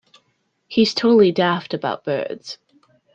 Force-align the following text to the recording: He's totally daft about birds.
He's 0.67 0.95
totally 0.95 1.31
daft 1.31 1.75
about 1.75 2.03
birds. 2.03 2.57